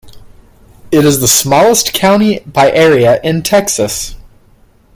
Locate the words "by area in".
2.39-3.43